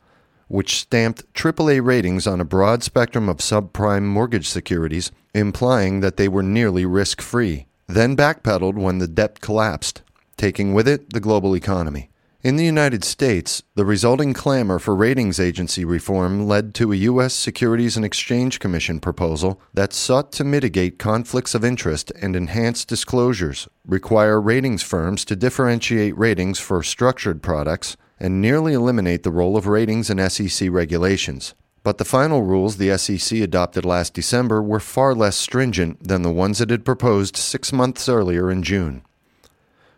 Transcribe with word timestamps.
which 0.52 0.82
stamped 0.82 1.34
AAA 1.34 1.84
ratings 1.84 2.28
on 2.28 2.42
a 2.42 2.46
broad 2.46 2.84
spectrum 2.84 3.30
of 3.30 3.38
subprime 3.38 4.04
mortgage 4.04 4.50
securities, 4.50 5.10
implying 5.34 6.02
that 6.02 6.18
they 6.18 6.28
were 6.28 6.44
nearly 6.44 6.86
risk-free, 6.86 7.66
then 7.88 8.18
backpedaled 8.18 8.76
when 8.76 8.98
the 8.98 9.08
debt 9.08 9.40
collapsed, 9.40 10.02
taking 10.36 10.74
with 10.74 10.90
it 10.90 11.14
the 11.14 11.22
global 11.22 11.56
economy. 11.56 12.10
In 12.44 12.58
the 12.58 12.66
United 12.66 13.06
States, 13.06 13.64
the 13.76 13.86
resulting 13.86 14.34
clamor 14.34 14.78
for 14.78 14.94
ratings 14.94 15.40
agency 15.40 15.86
reform 15.86 16.48
led 16.48 16.74
to 16.76 16.92
a 16.92 16.98
U.S. 16.98 17.34
Securities 17.34 17.96
and 17.96 18.04
Exchange 18.04 18.60
Commission 18.60 19.00
proposal 19.00 19.62
that 19.74 19.94
sought 19.94 20.34
to 20.34 20.44
mitigate 20.44 21.00
conflicts 21.00 21.56
of 21.56 21.64
interest 21.64 22.12
and 22.20 22.36
enhance 22.36 22.84
disclosures, 22.84 23.70
require 23.86 24.42
ratings 24.42 24.82
firms 24.84 25.24
to 25.26 25.36
differentiate 25.36 26.18
ratings 26.18 26.60
for 26.60 26.84
structured 26.84 27.42
products, 27.42 27.96
and 28.22 28.40
nearly 28.40 28.74
eliminate 28.74 29.24
the 29.24 29.32
role 29.32 29.58
of 29.58 29.66
ratings 29.66 30.12
in 30.12 30.30
SEC 30.30 30.70
regulations. 30.70 31.56
But 31.82 31.98
the 31.98 32.06
final 32.06 32.44
rules 32.44 32.78
the 32.78 32.96
SEC 32.96 33.40
adopted 33.40 33.84
last 33.84 34.14
December 34.14 34.62
were 34.62 34.80
far 34.80 35.16
less 35.16 35.36
stringent 35.36 36.08
than 36.08 36.22
the 36.22 36.30
ones 36.30 36.62
it 36.62 36.70
had 36.70 36.86
proposed 36.86 37.36
six 37.36 37.74
months 37.74 38.08
earlier 38.08 38.52
in 38.52 38.62
June. 38.62 39.02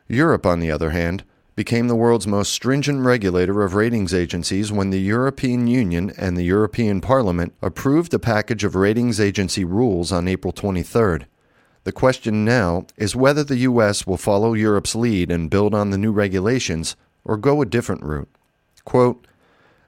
Europe, 0.07 0.45
on 0.45 0.61
the 0.61 0.71
other 0.71 0.91
hand, 0.91 1.25
became 1.57 1.89
the 1.89 1.97
world's 1.97 2.25
most 2.25 2.53
stringent 2.53 3.01
regulator 3.01 3.61
of 3.61 3.75
ratings 3.75 4.13
agencies 4.13 4.71
when 4.71 4.89
the 4.89 5.01
European 5.01 5.67
Union 5.67 6.13
and 6.17 6.37
the 6.37 6.43
European 6.43 7.01
Parliament 7.01 7.53
approved 7.61 8.13
a 8.13 8.19
package 8.19 8.63
of 8.63 8.73
ratings 8.73 9.19
agency 9.19 9.65
rules 9.65 10.13
on 10.13 10.29
April 10.29 10.53
23rd. 10.53 11.25
The 11.83 11.91
question 11.91 12.45
now 12.45 12.87
is 12.95 13.17
whether 13.17 13.43
the 13.43 13.57
U.S. 13.57 14.07
will 14.07 14.15
follow 14.15 14.53
Europe's 14.53 14.95
lead 14.95 15.29
and 15.29 15.49
build 15.49 15.75
on 15.75 15.89
the 15.89 15.97
new 15.97 16.13
regulations 16.13 16.95
or 17.25 17.37
go 17.37 17.61
a 17.61 17.65
different 17.65 18.03
route. 18.03 18.29
Quote, 18.85 19.27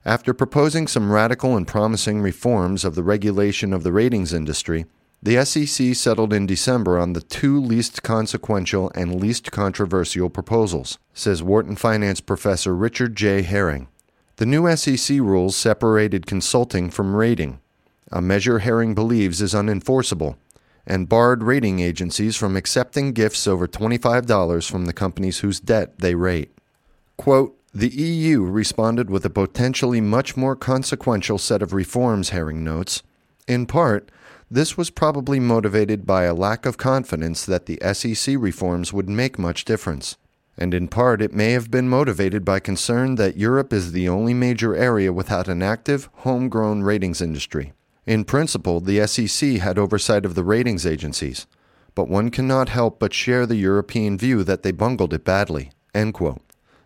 after 0.06 0.34
proposing 0.34 0.88
some 0.88 1.12
radical 1.12 1.58
and 1.58 1.68
promising 1.68 2.22
reforms 2.22 2.86
of 2.86 2.94
the 2.94 3.04
regulation 3.04 3.74
of 3.74 3.84
the 3.84 3.92
ratings 3.92 4.34
industry, 4.34 4.86
the 5.24 5.44
SEC 5.44 5.96
settled 5.96 6.32
in 6.32 6.46
December 6.46 7.00
on 7.00 7.14
the 7.14 7.22
two 7.22 7.60
least 7.60 8.04
consequential 8.04 8.92
and 8.94 9.20
least 9.20 9.52
controversial 9.52 10.30
proposals, 10.30 11.00
says 11.14 11.42
Wharton 11.42 11.76
Finance 11.76 12.22
professor 12.22 12.76
Richard 12.76 13.16
J. 13.16 13.42
Herring. 13.42 13.88
The 14.36 14.46
new 14.46 14.74
SEC 14.76 15.18
rules 15.18 15.56
separated 15.56 16.28
consulting 16.28 16.92
from 16.92 17.16
rating, 17.16 17.60
a 18.12 18.22
measure 18.22 18.60
Herring 18.60 18.94
believes 18.94 19.42
is 19.42 19.54
unenforceable, 19.54 20.36
and 20.86 21.10
barred 21.10 21.42
rating 21.42 21.80
agencies 21.80 22.36
from 22.36 22.56
accepting 22.56 23.14
gifts 23.14 23.48
over 23.48 23.68
$25 23.68 24.70
from 24.70 24.86
the 24.86 24.94
companies 24.94 25.40
whose 25.40 25.60
debt 25.60 25.98
they 25.98 26.14
rate. 26.14 26.55
Quote, 27.18 27.58
the 27.74 27.90
EU 27.90 28.44
responded 28.44 29.10
with 29.10 29.26
a 29.26 29.30
potentially 29.30 30.00
much 30.00 30.38
more 30.38 30.56
consequential 30.56 31.38
set 31.38 31.62
of 31.62 31.74
reforms, 31.74 32.30
Herring 32.30 32.64
notes. 32.64 33.04
In 33.48 33.66
part, 33.66 34.10
this 34.50 34.78
was 34.78 34.90
probably 34.90 35.40
motivated 35.40 36.06
by 36.06 36.24
a 36.24 36.34
lack 36.34 36.66
of 36.66 36.78
confidence 36.78 37.46
that 37.46 37.66
the 37.66 37.80
SEC 37.94 38.36
reforms 38.38 38.94
would 38.94 39.10
make 39.10 39.40
much 39.40 39.66
difference. 39.66 40.18
And 40.58 40.74
in 40.74 40.88
part, 40.88 41.22
it 41.22 41.34
may 41.34 41.52
have 41.52 41.70
been 41.70 41.90
motivated 41.90 42.46
by 42.46 42.60
concern 42.60 43.16
that 43.16 43.38
Europe 43.38 43.74
is 43.74 43.92
the 43.92 44.08
only 44.08 44.34
major 44.34 44.76
area 44.76 45.12
without 45.12 45.48
an 45.50 45.62
active, 45.62 46.08
homegrown 46.20 46.84
ratings 46.84 47.22
industry. 47.22 47.74
In 48.06 48.24
principle, 48.24 48.80
the 48.80 49.06
SEC 49.08 49.58
had 49.60 49.78
oversight 49.78 50.26
of 50.26 50.36
the 50.36 50.44
ratings 50.44 50.86
agencies, 50.86 51.48
but 51.94 52.08
one 52.08 52.30
cannot 52.30 52.70
help 52.70 53.00
but 53.00 53.14
share 53.14 53.46
the 53.46 53.56
European 53.56 54.18
view 54.18 54.44
that 54.44 54.64
they 54.64 54.72
bungled 54.72 55.14
it 55.14 55.26
badly. 55.26 55.72
End 55.94 56.14
quote. 56.14 56.42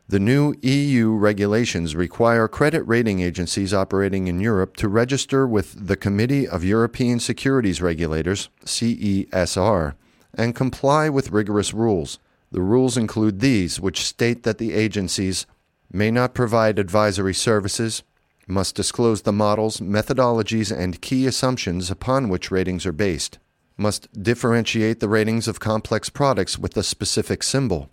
The 0.09 0.19
new 0.19 0.55
EU 0.63 1.11
regulations 1.11 1.95
require 1.95 2.47
credit 2.47 2.81
rating 2.87 3.19
agencies 3.19 3.75
operating 3.75 4.27
in 4.27 4.39
Europe 4.39 4.75
to 4.77 4.87
register 4.87 5.45
with 5.45 5.85
the 5.85 5.95
Committee 5.95 6.47
of 6.47 6.63
European 6.63 7.19
Securities 7.19 7.79
Regulators, 7.79 8.49
CESR, 8.65 9.93
and 10.33 10.55
comply 10.55 11.09
with 11.09 11.29
rigorous 11.29 11.75
rules. 11.75 12.17
The 12.51 12.63
rules 12.63 12.97
include 12.97 13.39
these, 13.39 13.79
which 13.79 14.03
state 14.03 14.41
that 14.41 14.57
the 14.57 14.73
agencies 14.73 15.45
may 15.93 16.09
not 16.09 16.33
provide 16.33 16.79
advisory 16.79 17.35
services, 17.35 18.01
must 18.47 18.73
disclose 18.73 19.21
the 19.21 19.31
models, 19.31 19.79
methodologies, 19.79 20.75
and 20.75 21.01
key 21.01 21.27
assumptions 21.27 21.91
upon 21.91 22.29
which 22.29 22.49
ratings 22.49 22.83
are 22.87 22.91
based, 22.91 23.37
must 23.77 24.11
differentiate 24.23 25.01
the 25.01 25.07
ratings 25.07 25.47
of 25.47 25.59
complex 25.59 26.09
products 26.09 26.57
with 26.57 26.75
a 26.75 26.81
specific 26.81 27.43
symbol, 27.43 27.91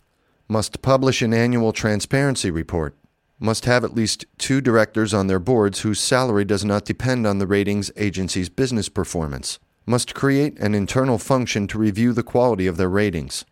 must 0.48 0.82
publish 0.82 1.22
an 1.22 1.34
annual 1.34 1.72
transparency 1.72 2.50
report, 2.50 2.96
must 3.38 3.64
have 3.64 3.84
at 3.84 3.94
least 3.94 4.24
two 4.38 4.60
directors 4.60 5.12
on 5.12 5.26
their 5.26 5.38
boards 5.38 5.80
whose 5.80 6.00
salary 6.00 6.44
does 6.44 6.64
not 6.64 6.84
depend 6.84 7.26
on 7.26 7.38
the 7.38 7.46
ratings 7.46 7.90
agency's 7.96 8.48
business 8.48 8.88
performance, 8.88 9.58
must 9.84 10.14
create 10.14 10.58
an 10.58 10.74
internal 10.74 11.18
function 11.18 11.66
to 11.66 11.78
review 11.78 12.12
the 12.12 12.22
quality 12.22 12.66
of 12.66 12.76
their 12.76 12.88
ratings. 12.88 13.44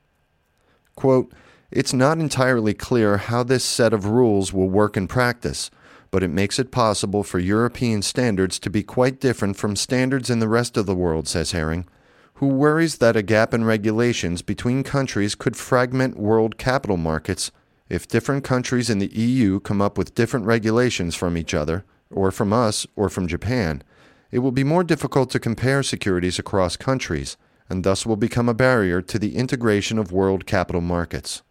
Quote, 0.97 1.33
it's 1.71 1.93
not 1.93 2.19
entirely 2.19 2.73
clear 2.73 3.17
how 3.17 3.43
this 3.43 3.65
set 3.65 3.93
of 3.93 4.07
rules 4.07 4.53
will 4.53 4.69
work 4.69 4.97
in 4.97 5.09
practice, 5.09 5.71
but 6.13 6.23
it 6.23 6.29
makes 6.29 6.61
it 6.61 6.71
possible 6.71 7.25
for 7.25 7.41
European 7.41 8.01
standards 8.01 8.61
to 8.61 8.71
be 8.71 8.85
quite 8.85 9.21
different 9.21 9.57
from 9.57 9.75
standards 9.75 10.31
in 10.31 10.39
the 10.39 10.49
rest 10.49 10.77
of 10.77 10.87
the 10.87 10.95
world, 10.95 11.27
says 11.27 11.51
Herring 11.51 11.87
who 12.35 12.49
worries 12.49 12.99
that 12.99 13.17
a 13.17 13.23
gap 13.23 13.55
in 13.55 13.65
regulations 13.65 14.43
between 14.43 14.83
countries 14.83 15.35
could 15.35 15.57
fragment 15.57 16.19
world 16.19 16.59
capital 16.59 16.97
markets 16.97 17.51
if 17.89 18.09
different 18.09 18.43
countries 18.43 18.91
in 18.91 18.99
the 18.99 19.15
EU 19.15 19.61
come 19.61 19.81
up 19.81 19.97
with 19.97 20.15
different 20.15 20.47
regulations 20.47 21.15
from 21.15 21.37
each 21.37 21.55
other, 21.55 21.85
or 22.11 22.31
from 22.31 22.53
us, 22.53 22.87
or 22.97 23.09
from 23.09 23.29
Japan. 23.29 23.83
It 24.31 24.41
will 24.41 24.53
be 24.53 24.65
more 24.65 24.83
difficult 24.83 25.31
to 25.31 25.39
compare 25.39 25.83
securities 25.83 26.39
across 26.39 26.77
countries, 26.77 27.37
and 27.69 27.85
thus 27.85 28.05
will 28.05 28.17
become 28.17 28.49
a 28.49 28.55
barrier 28.55 29.01
to 29.03 29.19
the 29.19 29.37
integration 29.37 29.99
of 29.99 30.13
world 30.13 30.47
capital 30.47 30.81
markets. 30.81 31.43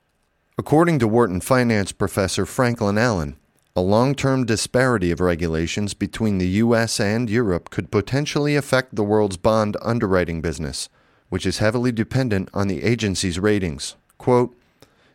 According 0.58 1.00
to 1.00 1.08
Wharton 1.08 1.42
finance 1.42 1.92
professor 1.92 2.46
Franklin 2.46 2.98
Allen, 2.98 3.38
a 3.76 3.82
long 3.82 4.14
term 4.14 4.46
disparity 4.46 5.10
of 5.10 5.20
regulations 5.20 5.96
between 5.96 6.38
the 6.38 6.48
US 6.48 7.00
and 7.00 7.28
Europe 7.28 7.72
could 7.72 7.90
potentially 7.90 8.56
affect 8.56 8.96
the 8.96 9.04
world's 9.04 9.38
bond 9.38 9.78
underwriting 9.82 10.42
business, 10.42 10.90
which 11.30 11.46
is 11.46 11.58
heavily 11.58 11.92
dependent 11.92 12.50
on 12.54 12.68
the 12.68 12.84
agency's 12.84 13.40
ratings. 13.40 13.96
Quote, 14.20 14.56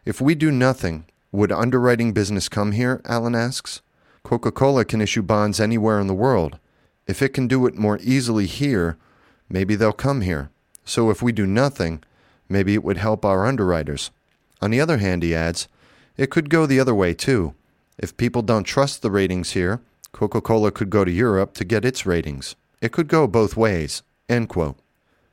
if 0.05 0.21
we 0.21 0.35
do 0.35 0.51
nothing, 0.51 1.05
would 1.31 1.53
underwriting 1.53 2.13
business 2.13 2.49
come 2.49 2.73
here? 2.73 3.01
Allen 3.05 3.37
asks. 3.37 3.81
Coca 4.25 4.51
Cola 4.51 4.85
can 4.85 5.01
issue 5.01 5.23
bonds 5.23 5.61
anywhere 5.61 6.01
in 6.01 6.09
the 6.09 6.15
world. 6.15 6.59
If 7.07 7.23
it 7.23 7.33
can 7.33 7.47
do 7.47 7.65
it 7.67 7.77
more 7.77 8.01
easily 8.03 8.47
here, 8.47 8.97
maybe 9.49 9.77
they'll 9.77 9.93
come 9.93 10.23
here. 10.23 10.51
So 10.85 11.11
if 11.11 11.23
we 11.23 11.31
do 11.31 11.47
nothing, 11.47 12.03
maybe 12.49 12.75
it 12.75 12.83
would 12.83 12.97
help 12.97 13.25
our 13.25 13.47
underwriters. 13.47 14.11
On 14.61 14.73
the 14.73 14.81
other 14.81 14.99
hand, 14.99 15.23
he 15.23 15.35
adds, 15.35 15.69
it 16.17 16.31
could 16.31 16.51
go 16.51 16.67
the 16.67 16.81
other 16.81 16.95
way 16.95 17.15
too. 17.15 17.55
If 17.98 18.16
people 18.16 18.42
don't 18.42 18.64
trust 18.64 19.03
the 19.03 19.10
ratings 19.10 19.53
here, 19.53 19.81
Coca 20.12 20.41
Cola 20.41 20.70
could 20.70 20.91
go 20.91 21.04
to 21.04 21.10
Europe 21.10 21.54
to 21.54 21.64
get 21.64 21.84
its 21.84 22.06
ratings. 22.06 22.54
It 22.81 22.92
could 22.92 23.09
go 23.09 23.26
both 23.26 23.56
ways. 23.56 24.03
End 24.28 24.48
quote. 24.48 24.78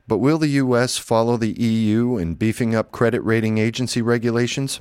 But 0.07 0.17
will 0.17 0.37
the 0.37 0.47
U.S. 0.47 0.97
follow 0.97 1.37
the 1.37 1.59
EU 1.59 2.17
in 2.17 2.35
beefing 2.35 2.75
up 2.75 2.91
credit 2.91 3.21
rating 3.21 3.57
agency 3.57 4.01
regulations? 4.01 4.79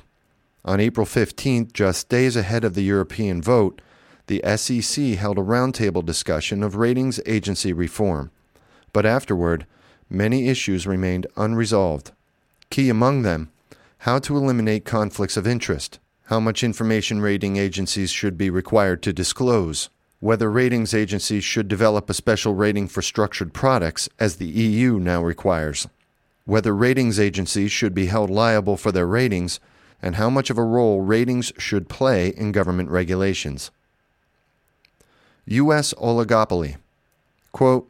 On 0.63 0.79
April 0.79 1.05
15th, 1.05 1.73
just 1.73 2.09
days 2.09 2.35
ahead 2.35 2.63
of 2.63 2.73
the 2.73 2.83
European 2.83 3.41
vote, 3.41 3.81
the 4.27 4.41
SEC 4.57 5.15
held 5.15 5.37
a 5.37 5.43
roundtable 5.43 6.03
discussion 6.03 6.63
of 6.63 6.75
ratings 6.75 7.19
agency 7.27 7.71
reform. 7.71 8.31
But 8.93 9.05
afterward, 9.05 9.67
many 10.09 10.47
issues 10.47 10.87
remained 10.87 11.27
unresolved. 11.37 12.11
Key 12.71 12.89
among 12.89 13.21
them, 13.21 13.51
how 13.99 14.19
to 14.19 14.37
eliminate 14.37 14.85
conflicts 14.85 15.37
of 15.37 15.45
interest, 15.45 15.99
how 16.25 16.39
much 16.39 16.63
information 16.63 17.21
rating 17.21 17.57
agencies 17.57 18.09
should 18.09 18.37
be 18.37 18.49
required 18.49 19.03
to 19.03 19.13
disclose, 19.13 19.89
whether 20.19 20.49
ratings 20.49 20.93
agencies 20.93 21.43
should 21.43 21.67
develop 21.67 22.09
a 22.09 22.13
special 22.13 22.55
rating 22.55 22.87
for 22.87 23.01
structured 23.03 23.53
products, 23.53 24.09
as 24.19 24.37
the 24.37 24.47
EU 24.47 24.99
now 24.99 25.23
requires, 25.23 25.87
whether 26.45 26.75
ratings 26.75 27.19
agencies 27.19 27.71
should 27.71 27.93
be 27.93 28.07
held 28.07 28.29
liable 28.29 28.75
for 28.75 28.91
their 28.91 29.05
ratings, 29.05 29.59
and 30.01 30.15
how 30.15 30.29
much 30.29 30.49
of 30.49 30.57
a 30.57 30.63
role 30.63 31.01
ratings 31.01 31.53
should 31.57 31.89
play 31.89 32.29
in 32.29 32.51
government 32.51 32.89
regulations. 32.89 33.69
U.S. 35.45 35.93
oligopoly. 35.93 36.77
Quote, 37.51 37.87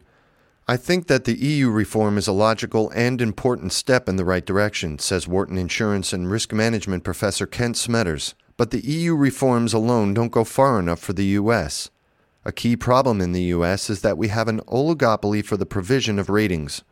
I 0.67 0.77
think 0.77 1.05
that 1.05 1.25
the 1.25 1.37
EU 1.37 1.69
reform 1.69 2.17
is 2.17 2.27
a 2.27 2.31
logical 2.31 2.89
and 2.95 3.21
important 3.21 3.71
step 3.71 4.09
in 4.09 4.15
the 4.15 4.25
right 4.25 4.43
direction, 4.43 4.97
says 4.97 5.27
Wharton 5.27 5.59
Insurance 5.59 6.11
and 6.11 6.31
Risk 6.31 6.51
Management 6.53 7.03
professor 7.03 7.45
Kent 7.45 7.75
Smetters. 7.75 8.33
But 8.57 8.71
the 8.71 8.83
EU 8.83 9.13
reforms 9.15 9.75
alone 9.75 10.15
don't 10.15 10.31
go 10.31 10.43
far 10.43 10.79
enough 10.79 10.99
for 10.99 11.13
the 11.13 11.25
US. 11.25 11.91
A 12.43 12.51
key 12.51 12.75
problem 12.75 13.21
in 13.21 13.31
the 13.31 13.43
US 13.43 13.91
is 13.91 14.01
that 14.01 14.17
we 14.17 14.29
have 14.29 14.47
an 14.47 14.59
oligopoly 14.61 15.45
for 15.45 15.55
the 15.55 15.67
provision 15.67 16.17
of 16.17 16.29
ratings. 16.29 16.83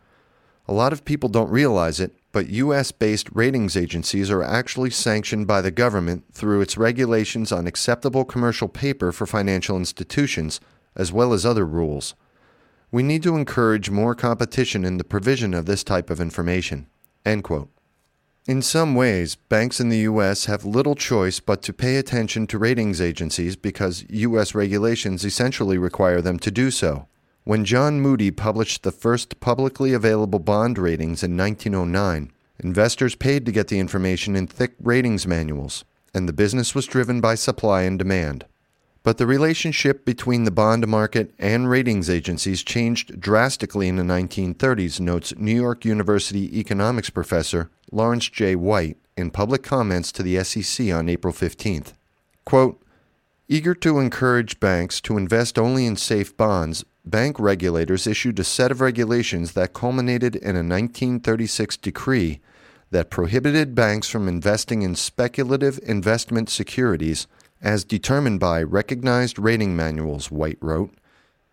A 0.68 0.74
lot 0.74 0.94
of 0.94 1.04
people 1.04 1.28
don't 1.28 1.50
realize 1.50 2.00
it, 2.00 2.16
but 2.32 2.50
US 2.50 2.92
based 2.92 3.28
ratings 3.34 3.76
agencies 3.76 4.30
are 4.30 4.44
actually 4.44 4.92
sanctioned 4.92 5.48
by 5.48 5.62
the 5.62 5.72
government 5.72 6.26
through 6.32 6.62
its 6.62 6.78
regulations 6.78 7.52
on 7.52 7.66
acceptable 7.66 8.24
commercial 8.24 8.68
paper 8.68 9.12
for 9.12 9.26
financial 9.26 9.78
institutions, 9.78 10.60
as 10.96 11.12
well 11.12 11.34
as 11.34 11.44
other 11.44 11.66
rules. 11.66 12.14
We 12.94 13.02
need 13.02 13.24
to 13.24 13.36
encourage 13.36 13.90
more 13.90 14.14
competition 14.14 14.86
in 14.86 14.98
the 14.98 15.04
provision 15.04 15.56
of 15.56 15.66
this 15.66 15.84
type 15.84 16.12
of 16.12 16.22
information. 16.22 16.86
In 17.26 18.62
some 18.62 18.94
ways, 18.94 19.34
banks 19.34 19.80
in 19.80 19.90
the 19.90 20.06
U.S. 20.12 20.46
have 20.46 20.64
little 20.64 20.94
choice 20.94 21.40
but 21.40 21.64
to 21.64 21.74
pay 21.74 21.96
attention 21.96 22.46
to 22.46 22.60
ratings 22.60 23.02
agencies 23.02 23.56
because 23.56 24.06
U.S. 24.10 24.54
regulations 24.54 25.26
essentially 25.26 25.80
require 25.80 26.22
them 26.22 26.38
to 26.38 26.52
do 26.52 26.70
so. 26.70 27.08
When 27.46 27.66
John 27.66 28.00
Moody 28.00 28.30
published 28.30 28.84
the 28.84 28.92
first 28.92 29.40
publicly 29.40 29.92
available 29.92 30.38
bond 30.38 30.78
ratings 30.78 31.24
in 31.24 31.36
1909, 31.36 32.32
investors 32.60 33.16
paid 33.16 33.44
to 33.48 33.52
get 33.52 33.70
the 33.70 33.80
information 33.80 34.36
in 34.36 34.46
thick 34.46 34.76
ratings 34.80 35.26
manuals, 35.26 35.84
and 36.14 36.30
the 36.30 36.32
business 36.32 36.76
was 36.76 36.86
driven 36.86 37.22
by 37.22 37.34
supply 37.34 37.82
and 37.82 37.98
demand. 37.98 38.46
But 39.04 39.18
the 39.18 39.28
relationship 39.28 40.06
between 40.06 40.46
the 40.46 40.52
bond 40.52 40.88
market 40.88 41.34
and 41.38 41.70
ratings 41.70 42.10
agencies 42.10 42.64
changed 42.64 43.20
drastically 43.20 43.90
in 43.90 43.98
the 43.98 44.04
1930s, 44.04 45.02
notes 45.02 45.34
New 45.36 45.56
York 45.56 45.84
University 45.84 46.58
economics 46.58 47.10
professor 47.10 47.70
Lawrence 47.92 48.30
J. 48.30 48.56
White 48.56 48.98
in 49.18 49.30
public 49.30 49.62
comments 49.62 50.12
to 50.14 50.24
the 50.24 50.42
SEC 50.44 50.90
on 50.90 51.10
April 51.10 51.34
15th. 51.34 51.94
Quote, 52.46 52.82
Eager 53.50 53.76
to 53.76 54.00
encourage 54.00 54.62
banks 54.62 55.02
to 55.02 55.18
invest 55.18 55.60
only 55.60 55.86
in 55.86 55.98
safe 55.98 56.36
bonds, 56.38 56.86
bank 57.06 57.38
regulators 57.38 58.08
issued 58.08 58.40
a 58.40 58.44
set 58.44 58.72
of 58.72 58.80
regulations 58.80 59.52
that 59.52 59.74
culminated 59.74 60.38
in 60.38 60.56
a 60.56 60.64
1936 60.64 61.76
decree 61.78 62.40
that 62.90 63.10
prohibited 63.10 63.76
banks 63.76 64.08
from 64.08 64.30
investing 64.30 64.82
in 64.82 64.96
speculative 64.96 65.78
investment 65.84 66.50
securities 66.50 67.28
as 67.64 67.86
determined 67.86 68.42
by 68.42 68.62
recognized 68.62 69.40
rating 69.40 69.76
manuals, 69.76 70.30
White 70.30 70.58
wrote, 70.60 70.94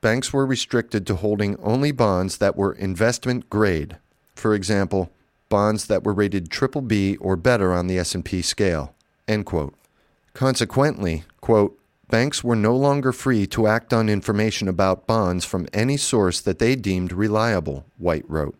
banks 0.00 0.32
were 0.32 0.44
restricted 0.44 1.06
to 1.06 1.14
holding 1.14 1.56
only 1.60 1.92
bonds 1.92 2.38
that 2.38 2.56
were 2.56 2.72
investment 2.72 3.48
grade. 3.48 3.96
For 4.34 4.54
example, 4.54 5.12
bonds 5.48 5.86
that 5.86 6.02
were 6.02 6.12
rated 6.12 6.50
triple 6.50 6.82
B 6.82 7.16
or 7.16 7.36
better 7.36 7.72
on 7.72 7.86
the 7.86 7.98
S&P 7.98 8.42
scale. 8.42 8.94
End 9.28 9.46
quote. 9.46 9.74
Consequently, 10.34 11.24
quote, 11.40 11.78
banks 12.08 12.42
were 12.42 12.56
no 12.56 12.74
longer 12.74 13.12
free 13.12 13.46
to 13.46 13.68
act 13.68 13.92
on 13.92 14.08
information 14.08 14.66
about 14.66 15.06
bonds 15.06 15.44
from 15.44 15.68
any 15.72 15.96
source 15.96 16.40
that 16.40 16.58
they 16.58 16.74
deemed 16.74 17.12
reliable, 17.12 17.84
White 17.98 18.28
wrote. 18.28 18.56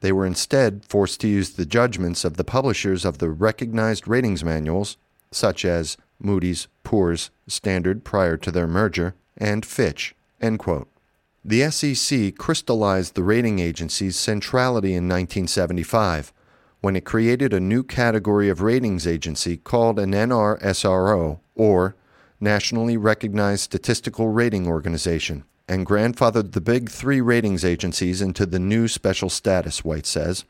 They 0.00 0.12
were 0.12 0.26
instead 0.26 0.84
forced 0.84 1.20
to 1.22 1.28
use 1.28 1.52
the 1.52 1.64
judgments 1.64 2.26
of 2.26 2.36
the 2.36 2.44
publishers 2.44 3.06
of 3.06 3.18
the 3.18 3.30
recognized 3.30 4.06
ratings 4.06 4.44
manuals, 4.44 4.98
such 5.30 5.64
as 5.64 5.96
Moody's, 6.24 6.68
Poor's, 6.82 7.30
Standard 7.46 8.04
prior 8.04 8.36
to 8.38 8.50
their 8.50 8.66
merger, 8.66 9.14
and 9.36 9.64
Fitch. 9.66 10.14
The 11.44 11.70
SEC 11.70 12.36
crystallized 12.38 13.14
the 13.14 13.22
rating 13.22 13.58
agency's 13.58 14.16
centrality 14.16 14.94
in 14.94 15.04
1975 15.08 16.32
when 16.80 16.96
it 16.96 17.04
created 17.04 17.52
a 17.52 17.60
new 17.60 17.82
category 17.82 18.48
of 18.48 18.60
ratings 18.60 19.06
agency 19.06 19.56
called 19.56 19.98
an 19.98 20.12
NRSRO, 20.12 21.40
or 21.54 21.96
Nationally 22.40 22.98
Recognized 22.98 23.62
Statistical 23.62 24.28
Rating 24.28 24.66
Organization, 24.66 25.44
and 25.66 25.86
grandfathered 25.86 26.52
the 26.52 26.60
big 26.60 26.90
three 26.90 27.22
ratings 27.22 27.64
agencies 27.64 28.20
into 28.20 28.44
the 28.44 28.58
new 28.58 28.86
special 28.86 29.30
status, 29.30 29.82
White 29.82 30.04
says. 30.04 30.44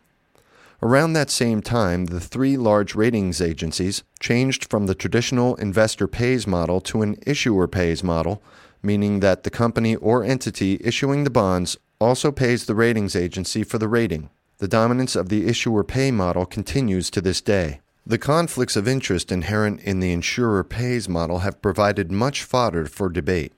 Around 0.83 1.13
that 1.15 1.31
same 1.31 1.63
time, 1.63 2.07
the 2.07 2.21
three 2.21 2.57
large 2.57 2.95
ratings 2.95 3.41
agencies 3.41 4.03
changed 4.21 4.71
from 4.71 4.87
the 4.87 4.95
traditional 4.95 5.55
investor 5.57 6.07
pays 6.07 6.47
model 6.47 6.81
to 6.83 7.03
an 7.03 7.17
issuer 7.27 7.67
pays 7.67 8.03
model, 8.03 8.43
meaning 8.83 9.21
that 9.21 9.45
the 9.45 9.51
company 9.51 9.97
or 9.97 10.23
entity 10.23 10.79
issuing 10.83 11.25
the 11.25 11.31
bonds 11.31 11.79
also 12.01 12.31
pays 12.31 12.67
the 12.67 12.75
ratings 12.75 13.17
agency 13.17 13.65
for 13.65 13.79
the 13.79 13.89
rating. 13.89 14.29
The 14.59 14.69
dominance 14.69 15.17
of 15.17 15.31
the 15.31 15.47
issuer 15.47 15.85
pay 15.85 16.11
model 16.11 16.47
continues 16.47 17.11
to 17.11 17.21
this 17.21 17.41
day. 17.41 17.81
The 18.07 18.19
conflicts 18.19 18.77
of 18.77 18.87
interest 18.87 19.33
inherent 19.33 19.81
in 19.81 20.01
the 20.01 20.13
insurer 20.13 20.63
pays 20.63 21.09
model 21.09 21.39
have 21.39 21.63
provided 21.63 22.13
much 22.13 22.43
fodder 22.43 22.85
for 22.85 23.09
debate. 23.09 23.55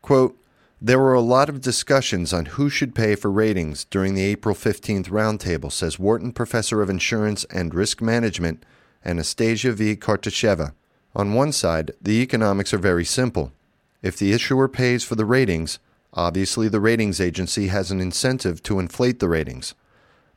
Quote, 0.00 0.36
there 0.82 0.98
were 0.98 1.12
a 1.12 1.20
lot 1.20 1.50
of 1.50 1.60
discussions 1.60 2.32
on 2.32 2.46
who 2.46 2.70
should 2.70 2.94
pay 2.94 3.14
for 3.14 3.30
ratings 3.30 3.84
during 3.84 4.14
the 4.14 4.24
April 4.24 4.54
15th 4.54 5.10
roundtable, 5.10 5.70
says 5.70 5.98
Wharton 5.98 6.32
Professor 6.32 6.80
of 6.80 6.88
Insurance 6.88 7.44
and 7.50 7.74
Risk 7.74 8.00
Management 8.00 8.64
Anastasia 9.04 9.72
V. 9.72 9.94
Kartasheva. 9.96 10.72
On 11.14 11.34
one 11.34 11.52
side, 11.52 11.92
the 12.00 12.22
economics 12.22 12.72
are 12.72 12.78
very 12.78 13.04
simple. 13.04 13.52
If 14.02 14.16
the 14.16 14.32
issuer 14.32 14.68
pays 14.68 15.04
for 15.04 15.16
the 15.16 15.26
ratings, 15.26 15.78
obviously 16.14 16.68
the 16.68 16.80
ratings 16.80 17.20
agency 17.20 17.68
has 17.68 17.90
an 17.90 18.00
incentive 18.00 18.62
to 18.62 18.78
inflate 18.78 19.20
the 19.20 19.28
ratings. 19.28 19.74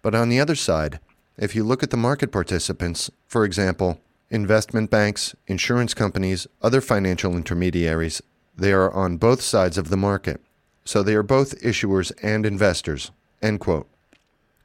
But 0.02 0.14
on 0.14 0.28
the 0.28 0.42
other 0.42 0.56
side, 0.56 1.00
if 1.38 1.56
you 1.56 1.64
look 1.64 1.84
at 1.84 1.90
the 1.90 1.98
market 1.98 2.34
participants, 2.34 3.10
for 3.28 3.46
example, 3.46 4.02
investment 4.30 4.90
banks, 4.90 5.36
insurance 5.48 5.94
companies, 5.94 6.48
other 6.62 6.82
financial 6.82 7.38
intermediaries, 7.38 8.22
they 8.56 8.72
are 8.72 8.92
on 8.92 9.18
both 9.18 9.42
sides 9.42 9.78
of 9.78 9.90
the 9.90 9.98
market, 9.98 10.42
so 10.86 11.02
they 11.02 11.16
are 11.16 11.24
both 11.24 11.60
issuers 11.62 12.12
and 12.22 12.46
investors. 12.46 13.12
End 13.42 13.60
quote. 13.60 13.88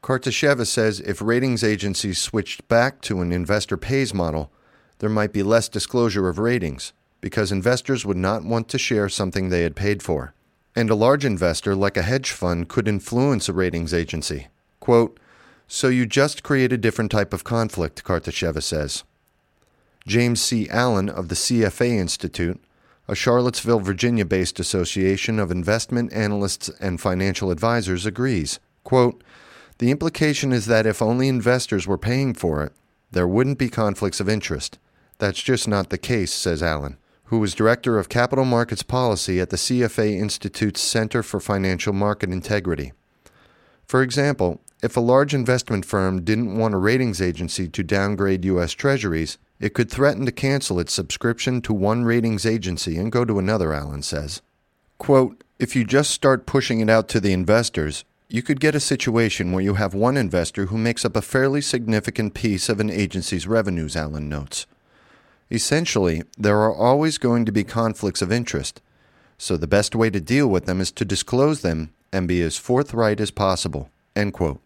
Kartasheva 0.02 0.66
says 0.66 1.00
if 1.00 1.20
ratings 1.20 1.64
agencies 1.64 2.18
switched 2.20 2.66
back 2.68 3.00
to 3.02 3.20
an 3.20 3.32
investor 3.32 3.76
pays 3.76 4.14
model, 4.14 4.50
there 4.98 5.10
might 5.10 5.32
be 5.32 5.42
less 5.42 5.68
disclosure 5.68 6.28
of 6.28 6.38
ratings 6.38 6.92
because 7.20 7.50
investors 7.50 8.06
would 8.06 8.16
not 8.16 8.44
want 8.44 8.68
to 8.68 8.78
share 8.78 9.08
something 9.08 9.48
they 9.48 9.62
had 9.62 9.74
paid 9.74 10.02
for. 10.02 10.34
And 10.76 10.90
a 10.90 10.94
large 10.94 11.24
investor, 11.24 11.74
like 11.74 11.96
a 11.96 12.02
hedge 12.02 12.30
fund, 12.30 12.68
could 12.68 12.86
influence 12.86 13.48
a 13.48 13.52
ratings 13.52 13.92
agency. 13.92 14.46
Quote, 14.78 15.18
so 15.66 15.88
you 15.88 16.06
just 16.06 16.42
create 16.42 16.72
a 16.72 16.78
different 16.78 17.10
type 17.10 17.34
of 17.34 17.44
conflict, 17.44 18.04
Kartasheva 18.04 18.62
says. 18.62 19.04
James 20.06 20.40
C. 20.40 20.68
Allen 20.70 21.10
of 21.10 21.28
the 21.28 21.34
CFA 21.34 21.90
Institute 21.98 22.60
a 23.08 23.14
Charlottesville, 23.14 23.80
Virginia 23.80 24.26
based 24.26 24.60
association 24.60 25.38
of 25.38 25.50
investment 25.50 26.12
analysts 26.12 26.68
and 26.80 27.00
financial 27.00 27.50
advisors 27.50 28.04
agrees. 28.04 28.60
Quote, 28.84 29.24
the 29.78 29.90
implication 29.90 30.52
is 30.52 30.66
that 30.66 30.86
if 30.86 31.00
only 31.00 31.28
investors 31.28 31.86
were 31.86 31.98
paying 31.98 32.34
for 32.34 32.62
it, 32.62 32.72
there 33.10 33.26
wouldn't 33.26 33.58
be 33.58 33.70
conflicts 33.70 34.20
of 34.20 34.28
interest. 34.28 34.78
That's 35.16 35.42
just 35.42 35.66
not 35.66 35.88
the 35.88 35.98
case, 35.98 36.32
says 36.32 36.62
Allen, 36.62 36.98
who 37.24 37.38
was 37.38 37.54
director 37.54 37.98
of 37.98 38.08
capital 38.08 38.44
markets 38.44 38.82
policy 38.82 39.40
at 39.40 39.50
the 39.50 39.56
CFA 39.56 40.18
Institute's 40.18 40.82
Center 40.82 41.22
for 41.22 41.40
Financial 41.40 41.92
Market 41.92 42.30
Integrity. 42.30 42.92
For 43.86 44.02
example, 44.02 44.60
if 44.82 44.96
a 44.96 45.00
large 45.00 45.32
investment 45.32 45.84
firm 45.84 46.22
didn't 46.22 46.58
want 46.58 46.74
a 46.74 46.78
ratings 46.78 47.22
agency 47.22 47.68
to 47.68 47.82
downgrade 47.82 48.44
U.S. 48.44 48.72
Treasuries, 48.72 49.38
it 49.60 49.74
could 49.74 49.90
threaten 49.90 50.24
to 50.26 50.32
cancel 50.32 50.78
its 50.78 50.92
subscription 50.92 51.60
to 51.62 51.74
one 51.74 52.04
ratings 52.04 52.46
agency 52.46 52.96
and 52.96 53.12
go 53.12 53.24
to 53.24 53.38
another, 53.38 53.72
Allen 53.72 54.02
says. 54.02 54.40
Quote, 54.98 55.42
if 55.58 55.74
you 55.74 55.84
just 55.84 56.10
start 56.10 56.46
pushing 56.46 56.80
it 56.80 56.88
out 56.88 57.08
to 57.08 57.20
the 57.20 57.32
investors, 57.32 58.04
you 58.28 58.42
could 58.42 58.60
get 58.60 58.74
a 58.74 58.80
situation 58.80 59.52
where 59.52 59.64
you 59.64 59.74
have 59.74 59.94
one 59.94 60.16
investor 60.16 60.66
who 60.66 60.78
makes 60.78 61.04
up 61.04 61.16
a 61.16 61.22
fairly 61.22 61.60
significant 61.60 62.34
piece 62.34 62.68
of 62.68 62.78
an 62.78 62.90
agency's 62.90 63.46
revenues, 63.46 63.96
Allen 63.96 64.28
notes. 64.28 64.66
Essentially, 65.50 66.22
there 66.36 66.58
are 66.58 66.74
always 66.74 67.16
going 67.18 67.44
to 67.46 67.52
be 67.52 67.64
conflicts 67.64 68.20
of 68.20 68.30
interest, 68.30 68.82
so 69.38 69.56
the 69.56 69.66
best 69.66 69.96
way 69.96 70.10
to 70.10 70.20
deal 70.20 70.46
with 70.46 70.66
them 70.66 70.80
is 70.80 70.92
to 70.92 71.04
disclose 71.04 71.62
them 71.62 71.90
and 72.12 72.28
be 72.28 72.42
as 72.42 72.58
forthright 72.58 73.18
as 73.18 73.30
possible. 73.30 73.90
End 74.14 74.34
quote. 74.34 74.60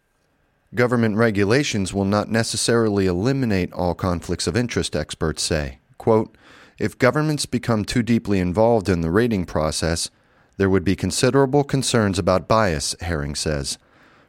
Government 0.75 1.17
regulations 1.17 1.93
will 1.93 2.07
not 2.07 2.31
necessarily 2.31 3.07
eliminate 3.07 3.73
all 3.75 3.95
conflicts 3.95 4.47
of 4.47 4.57
interest, 4.57 4.97
experts 4.97 5.43
say. 5.43 5.81
Quote, 5.99 6.35
if 6.79 6.99
governments 6.99 7.45
become 7.45 7.85
too 7.85 8.03
deeply 8.03 8.39
involved 8.39 8.89
in 8.89 9.03
the 9.03 9.11
rating 9.11 9.45
process, 9.45 10.11
there 10.57 10.71
would 10.71 10.83
be 10.83 10.97
considerable 10.97 11.63
concerns 11.63 12.19
about 12.19 12.49
bias, 12.49 12.97
Herring 13.01 13.35
says. 13.35 13.77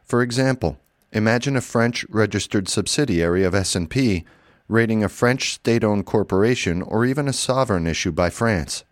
For 0.04 0.20
example, 0.20 0.78
imagine 1.12 1.56
a 1.56 1.62
French 1.62 2.04
registered 2.10 2.68
subsidiary 2.68 3.42
of 3.42 3.54
S&P 3.54 4.26
rating 4.68 5.02
a 5.02 5.08
French 5.08 5.54
state-owned 5.54 6.04
corporation 6.04 6.82
or 6.82 7.06
even 7.06 7.26
a 7.26 7.32
sovereign 7.32 7.86
issue 7.86 8.12
by 8.12 8.28
France. 8.28 8.84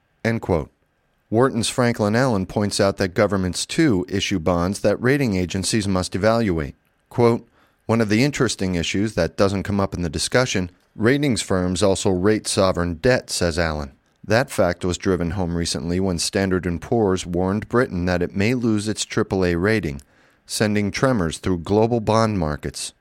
Wharton's 1.31 1.69
Franklin 1.69 2.17
Allen 2.17 2.47
points 2.47 2.81
out 2.81 2.97
that 2.97 3.15
governments 3.15 3.67
too 3.67 4.07
issue 4.09 4.39
bonds 4.39 4.81
that 4.81 5.03
rating 5.03 5.37
agencies 5.37 5.87
must 5.87 6.15
evaluate. 6.15 6.77
Quote, 7.13 7.47
one 7.85 8.01
of 8.01 8.09
the 8.09 8.25
interesting 8.25 8.75
issues 8.75 9.17
that 9.17 9.37
doesn't 9.37 9.65
come 9.65 9.79
up 9.79 9.93
in 9.93 10.01
the 10.01 10.09
discussion 10.09 10.71
ratings 10.97 11.43
firms 11.43 11.83
also 11.83 12.09
rate 12.09 12.47
sovereign 12.47 12.95
debt, 12.95 13.29
says 13.29 13.59
Allen. 13.59 13.93
That 14.25 14.51
fact 14.51 14.83
was 14.83 14.97
driven 14.97 15.33
home 15.33 15.55
recently 15.55 16.01
when 16.01 16.19
Standard 16.19 16.67
& 16.73 16.81
Poor's 16.81 17.27
warned 17.27 17.69
Britain 17.69 18.07
that 18.07 18.23
it 18.23 18.35
may 18.35 18.55
lose 18.55 18.89
its 18.89 19.05
AAA 19.05 19.61
rating, 19.61 20.01
sending 20.47 20.91
tremors 20.91 21.37
through 21.37 21.59
global 21.59 22.01
bond 22.01 22.39
markets. 22.39 22.95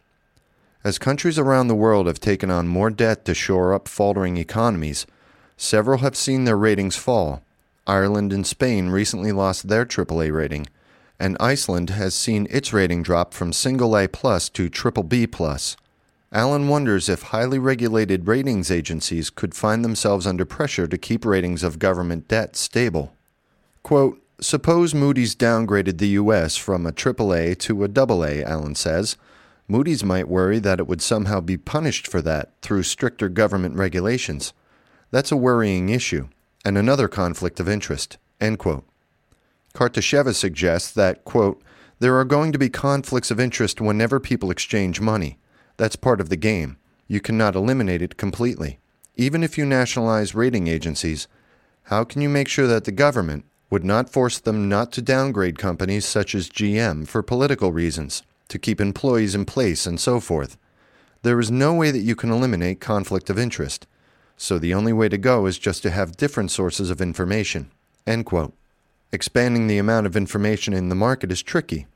As 0.84 1.00
countries 1.00 1.40
around 1.40 1.70
the 1.70 1.74
world 1.74 2.06
have 2.06 2.20
taken 2.20 2.52
on 2.52 2.68
more 2.68 2.90
debt 2.90 3.24
to 3.24 3.34
shore 3.34 3.74
up 3.74 3.88
faltering 3.88 4.36
economies, 4.36 5.08
several 5.56 6.00
have 6.00 6.18
seen 6.18 6.44
their 6.44 6.58
ratings 6.58 6.98
fall. 6.98 7.44
Ireland 7.88 8.34
and 8.34 8.46
Spain 8.46 8.90
recently 8.90 9.32
lost 9.32 9.70
their 9.70 9.86
AAA 9.86 10.34
rating, 10.34 10.68
and 11.22 11.38
Iceland 11.40 11.92
has 11.92 12.16
seen 12.16 12.48
its 12.50 12.74
rating 12.74 13.04
drop 13.04 13.36
from 13.36 13.54
single 13.54 13.96
A 13.96 14.08
plus 14.08 14.50
to 14.50 14.70
triple 14.70 15.04
B 15.04 15.28
plus. 15.28 15.78
Allen 16.34 16.68
wonders 16.68 17.08
if 17.08 17.22
highly 17.22 17.60
regulated 17.60 18.28
ratings 18.28 18.72
agencies 18.72 19.30
could 19.30 19.54
find 19.54 19.86
themselves 19.86 20.26
under 20.26 20.46
pressure 20.46 20.88
to 20.88 20.98
keep 20.98 21.24
ratings 21.24 21.62
of 21.62 21.78
government 21.78 22.28
debt 22.28 22.56
stable. 22.56 23.14
Quote, 23.84 24.20
Suppose 24.40 24.96
Moody's 24.96 25.36
downgraded 25.36 26.00
the 26.00 26.08
U.S. 26.08 26.58
from 26.58 26.88
a 26.88 26.92
AAA 26.92 27.56
to 27.60 27.84
a 27.84 27.88
AA, 27.88 28.42
Allen 28.44 28.74
says. 28.74 29.16
Moody's 29.68 30.04
might 30.04 30.28
worry 30.28 30.58
that 30.58 30.80
it 30.80 30.88
would 30.88 31.04
somehow 31.04 31.40
be 31.40 31.56
punished 31.56 32.08
for 32.08 32.24
that 32.24 32.52
through 32.64 32.82
stricter 32.82 33.30
government 33.30 33.76
regulations. 33.76 34.54
That's 35.12 35.32
a 35.32 35.38
worrying 35.38 35.90
issue, 35.90 36.30
and 36.66 36.80
another 36.80 37.08
conflict 37.08 37.60
of 37.60 37.70
interest. 37.70 38.18
End 38.40 38.58
quote. 38.58 38.91
Kartasheva 39.74 40.34
suggests 40.36 40.92
that, 40.92 41.24
quote, 41.24 41.62
there 42.00 42.18
are 42.18 42.26
going 42.26 42.52
to 42.52 42.58
be 42.58 42.70
conflicts 42.70 43.32
of 43.32 43.40
interest 43.40 43.80
whenever 43.80 44.20
people 44.20 44.52
exchange 44.52 45.00
money. 45.00 45.38
That's 45.78 45.96
part 45.96 46.20
of 46.20 46.30
the 46.30 46.36
game. 46.36 46.78
You 47.08 47.22
cannot 47.22 47.56
eliminate 47.56 48.02
it 48.02 48.18
completely. 48.18 48.80
Even 49.16 49.44
if 49.44 49.58
you 49.58 49.66
nationalize 49.66 50.34
rating 50.34 50.68
agencies, 50.68 51.28
how 51.84 52.04
can 52.04 52.22
you 52.22 52.30
make 52.30 52.48
sure 52.48 52.68
that 52.68 52.86
the 52.86 52.92
government 52.92 53.46
would 53.70 53.84
not 53.84 54.10
force 54.10 54.40
them 54.40 54.68
not 54.68 54.92
to 54.94 55.02
downgrade 55.02 55.58
companies 55.58 56.06
such 56.06 56.34
as 56.34 56.50
GM 56.50 57.08
for 57.08 57.22
political 57.22 57.72
reasons, 57.72 58.24
to 58.48 58.60
keep 58.60 58.82
employees 58.82 59.36
in 59.36 59.46
place, 59.46 59.86
and 59.86 60.00
so 60.00 60.20
forth? 60.20 60.58
There 61.22 61.40
is 61.40 61.52
no 61.52 61.74
way 61.74 61.92
that 61.92 62.00
you 62.00 62.16
can 62.16 62.32
eliminate 62.32 62.82
conflict 62.82 63.30
of 63.30 63.38
interest. 63.38 63.86
So 64.38 64.58
the 64.58 64.74
only 64.74 64.92
way 64.92 65.08
to 65.08 65.18
go 65.18 65.46
is 65.46 65.60
just 65.60 65.84
to 65.84 65.92
have 65.92 66.18
different 66.18 66.50
sources 66.50 66.90
of 66.90 67.00
information. 67.00 67.70
End 68.08 68.26
quote. 68.26 68.54
Expanding 69.14 69.68
the 69.68 69.78
amount 69.78 70.06
of 70.06 70.16
information 70.16 70.74
in 70.74 70.90
the 70.90 70.96
market 70.96 71.32
is 71.32 71.44
tricky 71.44 71.88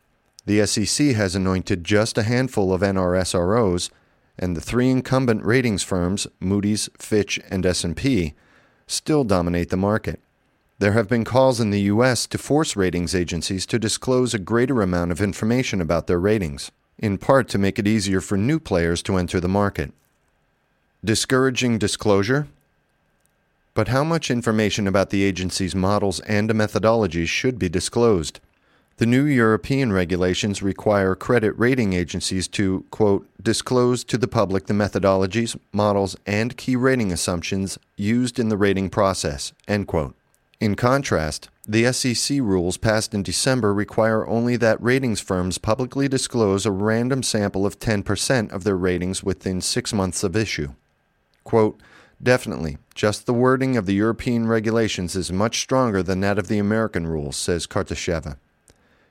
the 0.45 0.65
SEC 0.65 1.07
has 1.15 1.35
anointed 1.35 1.83
just 1.83 2.17
a 2.17 2.23
handful 2.23 2.71
of 2.71 2.81
NRSROs, 2.81 3.89
and 4.37 4.55
the 4.55 4.61
three 4.61 4.89
incumbent 4.89 5.43
ratings 5.43 5.81
firms, 5.81 6.27
Moody's, 6.39 6.89
Fitch, 6.97 7.39
and 7.49 7.65
S&P, 7.65 8.35
still 8.85 9.23
dominate 9.23 9.69
the 9.69 9.77
market. 9.77 10.19
There 10.77 10.91
have 10.91 11.07
been 11.07 11.23
calls 11.23 11.59
in 11.59 11.71
the 11.71 11.81
US 11.81 12.27
to 12.27 12.37
force 12.37 12.75
ratings 12.75 13.15
agencies 13.15 13.65
to 13.67 13.79
disclose 13.79 14.33
a 14.33 14.39
greater 14.39 14.81
amount 14.81 15.11
of 15.11 15.21
information 15.21 15.81
about 15.81 16.07
their 16.07 16.19
ratings, 16.19 16.71
in 16.99 17.17
part 17.17 17.47
to 17.49 17.57
make 17.57 17.79
it 17.79 17.87
easier 17.87 18.21
for 18.21 18.37
new 18.37 18.59
players 18.59 19.01
to 19.03 19.15
enter 19.17 19.39
the 19.39 19.47
market. 19.47 19.93
Discouraging 21.03 21.79
disclosure? 21.79 22.47
But 23.75 23.89
how 23.89 24.05
much 24.05 24.31
information 24.31 24.87
about 24.87 25.09
the 25.09 25.23
agency's 25.23 25.75
models 25.75 26.21
and 26.21 26.49
methodologies 26.49 27.27
should 27.27 27.59
be 27.59 27.67
disclosed? 27.67 28.39
The 28.97 29.05
new 29.05 29.25
European 29.25 29.91
regulations 29.91 30.63
require 30.63 31.13
credit 31.13 31.51
rating 31.59 31.91
agencies 31.91 32.47
to, 32.47 32.85
quote, 32.89 33.27
disclose 33.43 34.05
to 34.05 34.17
the 34.17 34.29
public 34.29 34.67
the 34.67 34.73
methodologies, 34.73 35.59
models, 35.73 36.15
and 36.25 36.55
key 36.55 36.77
rating 36.77 37.11
assumptions 37.11 37.77
used 37.97 38.39
in 38.39 38.47
the 38.47 38.55
rating 38.55 38.89
process, 38.89 39.51
end 39.67 39.87
quote. 39.87 40.15
In 40.61 40.75
contrast, 40.75 41.49
the 41.67 41.91
SEC 41.91 42.39
rules 42.39 42.77
passed 42.77 43.13
in 43.13 43.23
December 43.23 43.73
require 43.73 44.25
only 44.25 44.55
that 44.55 44.81
ratings 44.81 45.19
firms 45.19 45.57
publicly 45.57 46.07
disclose 46.07 46.65
a 46.65 46.71
random 46.71 47.23
sample 47.23 47.65
of 47.65 47.79
10% 47.79 48.53
of 48.53 48.63
their 48.63 48.77
ratings 48.77 49.21
within 49.21 49.59
six 49.59 49.91
months 49.91 50.23
of 50.23 50.37
issue. 50.37 50.69
Quote, 51.43 51.77
Definitely, 52.21 52.77
just 52.93 53.25
the 53.25 53.33
wording 53.33 53.77
of 53.77 53.85
the 53.85 53.93
European 53.93 54.47
regulations 54.47 55.15
is 55.15 55.31
much 55.31 55.59
stronger 55.59 56.01
than 56.01 56.21
that 56.21 56.39
of 56.39 56.47
the 56.47 56.57
American 56.57 57.05
rules, 57.05 57.35
says 57.35 57.67
Kartasheva. 57.67 58.37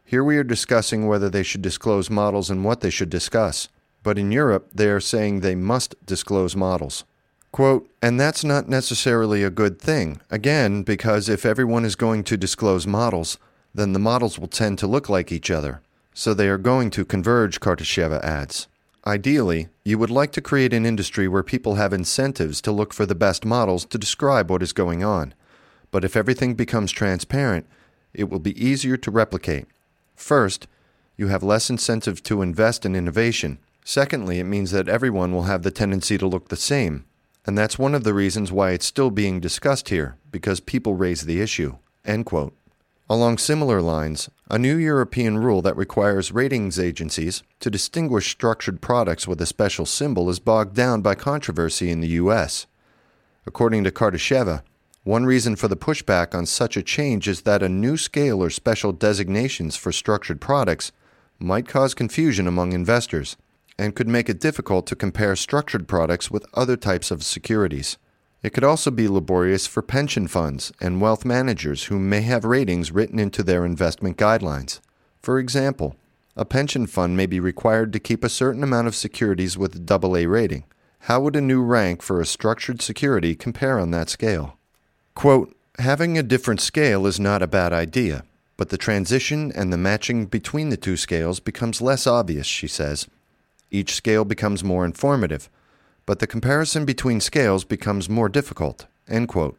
Here 0.05 0.25
we 0.25 0.37
are 0.37 0.45
discussing 0.45 1.07
whether 1.07 1.31
they 1.31 1.43
should 1.43 1.63
disclose 1.63 2.11
models 2.11 2.51
and 2.51 2.65
what 2.65 2.81
they 2.81 2.91
should 2.91 3.11
discuss. 3.11 3.69
But 4.03 4.19
in 4.19 4.33
Europe, 4.33 4.69
they 4.75 4.89
are 4.89 5.01
saying 5.01 5.41
they 5.41 5.55
must 5.55 5.95
disclose 6.05 6.55
models. 6.55 7.05
Quote, 7.53 7.89
and 8.03 8.19
that's 8.19 8.45
not 8.45 8.69
necessarily 8.69 9.45
a 9.45 9.51
good 9.51 9.79
thing, 9.79 10.21
again, 10.31 10.83
because 10.83 11.29
if 11.29 11.47
everyone 11.47 11.85
is 11.85 11.97
going 11.97 12.25
to 12.25 12.37
disclose 12.37 12.87
models, 12.87 13.39
then 13.75 13.93
the 13.93 13.99
models 13.99 14.39
will 14.39 14.49
tend 14.49 14.79
to 14.79 14.87
look 14.87 15.09
like 15.09 15.33
each 15.33 15.51
other. 15.51 15.81
So 16.13 16.35
they 16.35 16.49
are 16.49 16.59
going 16.59 16.91
to 16.91 17.05
converge, 17.05 17.61
Kartasheva 17.61 18.23
adds. 18.23 18.69
Ideally, 19.07 19.69
you 19.85 19.99
would 19.99 20.11
like 20.11 20.33
to 20.33 20.41
create 20.41 20.73
an 20.73 20.87
industry 20.87 21.29
where 21.29 21.43
people 21.43 21.75
have 21.75 21.93
incentives 21.93 22.63
to 22.63 22.73
look 22.73 22.95
for 22.95 23.05
the 23.05 23.15
best 23.15 23.45
models 23.45 23.85
to 23.87 23.99
describe 23.99 24.51
what 24.51 24.63
is 24.63 24.73
going 24.73 25.05
on. 25.05 25.35
But 25.91 26.05
if 26.05 26.17
everything 26.17 26.55
becomes 26.55 26.91
transparent, 26.91 27.67
it 28.15 28.31
will 28.31 28.39
be 28.39 28.65
easier 28.65 28.97
to 28.97 29.11
replicate. 29.11 29.67
First, 30.17 30.67
you 31.17 31.29
have 31.29 31.43
less 31.43 31.69
incentive 31.69 32.23
to 32.25 32.41
invest 32.41 32.87
in 32.87 32.97
innovation. 32.97 33.59
Secondly, 33.85 34.39
it 34.39 34.45
means 34.45 34.71
that 34.71 34.89
everyone 34.89 35.33
will 35.33 35.43
have 35.43 35.63
the 35.63 35.71
tendency 35.71 36.17
to 36.17 36.27
look 36.27 36.49
the 36.49 36.57
same. 36.57 37.05
And 37.47 37.59
that's 37.59 37.79
one 37.79 37.95
of 37.95 38.05
the 38.05 38.15
reasons 38.15 38.51
why 38.51 38.71
it's 38.71 38.87
still 38.87 39.11
being 39.11 39.39
discussed 39.39 39.91
here, 39.91 40.17
because 40.31 40.61
people 40.61 40.95
raise 40.95 41.23
the 41.23 41.43
issue. 41.43 41.77
End 42.07 42.25
quote. 42.25 42.57
Along 43.11 43.37
similar 43.37 43.83
lines, 43.83 44.31
a 44.51 44.59
new 44.59 44.77
European 44.77 45.37
rule 45.37 45.61
that 45.61 45.77
requires 45.77 46.33
ratings 46.33 46.79
agencies 46.79 47.43
to 47.61 47.69
distinguish 47.69 48.31
structured 48.31 48.81
products 48.81 49.29
with 49.29 49.43
a 49.43 49.47
special 49.47 49.85
symbol 49.85 50.31
is 50.31 50.39
bogged 50.39 50.75
down 50.75 51.03
by 51.03 51.15
controversy 51.15 51.91
in 51.91 52.01
the 52.01 52.17
US. 52.21 52.67
According 53.47 53.85
to 53.85 53.91
Kartasheva, 53.91 54.63
one 55.03 55.27
reason 55.27 55.55
for 55.55 55.69
the 55.69 55.77
pushback 55.77 56.35
on 56.35 56.47
such 56.47 56.79
a 56.79 56.83
change 56.83 57.29
is 57.29 57.43
that 57.43 57.63
a 57.63 57.69
new 57.69 57.99
scale 57.99 58.43
or 58.43 58.49
special 58.49 58.93
designations 58.93 59.77
for 59.77 59.93
structured 59.93 60.41
products 60.41 60.91
might 61.39 61.69
cause 61.69 61.93
confusion 61.93 62.47
among 62.47 62.73
investors 62.73 63.37
and 63.79 63.95
could 63.95 64.09
make 64.09 64.31
it 64.31 64.41
difficult 64.41 64.87
to 64.87 64.97
compare 64.97 65.37
structured 65.37 65.87
products 65.87 66.31
with 66.31 66.47
other 66.55 66.77
types 66.77 67.11
of 67.11 67.23
securities. 67.23 67.99
It 68.45 68.53
could 68.53 68.63
also 68.63 68.91
be 68.91 69.09
laborious 69.09 69.67
for 69.67 69.81
pension 69.81 70.29
funds 70.29 70.71
and 70.79 71.01
wealth 71.01 71.25
managers 71.25 71.85
who 71.85 71.99
may 71.99 72.21
have 72.21 72.45
ratings 72.45 72.93
written 72.93 73.19
into 73.19 73.43
their 73.43 73.65
investment 73.65 74.19
guidelines. 74.19 74.81
For 75.23 75.39
example, 75.39 75.97
a 76.37 76.45
pension 76.45 76.87
fund 76.87 77.17
may 77.17 77.25
be 77.25 77.41
required 77.41 77.91
to 77.95 77.99
keep 77.99 78.23
a 78.23 78.29
certain 78.29 78.63
amount 78.63 78.87
of 78.87 78.95
securities 78.95 79.57
with 79.57 79.91
a 79.91 79.95
AA 79.95 80.29
rating. 80.29 80.65
How 81.01 81.21
would 81.23 81.37
a 81.37 81.41
new 81.41 81.63
rank 81.63 82.03
for 82.03 82.21
a 82.21 82.27
structured 82.27 82.83
security 82.83 83.35
compare 83.35 83.79
on 83.79 83.93
that 83.93 84.11
scale? 84.11 84.59
Quote, 85.15 85.57
having 85.79 86.19
a 86.19 86.23
different 86.23 86.61
scale 86.61 87.07
is 87.07 87.19
not 87.19 87.41
a 87.41 87.47
bad 87.47 87.73
idea, 87.73 88.25
but 88.59 88.69
the 88.69 88.77
transition 88.77 89.53
and 89.53 89.73
the 89.73 89.79
matching 89.79 90.27
between 90.27 90.69
the 90.69 90.77
two 90.77 90.99
scales 90.99 91.41
becomes 91.41 91.81
less 91.81 92.07
obvious, 92.07 92.47
she 92.47 92.69
says. 92.69 93.09
Each 93.71 93.95
scale 93.95 94.27
becomes 94.27 94.63
more 94.63 94.85
informative, 94.85 95.49
but 96.07 96.19
the 96.19 96.27
comparison 96.27 96.85
between 96.85 97.21
scales 97.21 97.65
becomes 97.65 98.09
more 98.09 98.29
difficult. 98.29 98.87
End 99.09 99.29
quote. 99.29 99.59